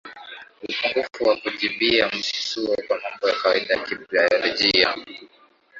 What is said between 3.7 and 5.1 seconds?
ya kibiolojia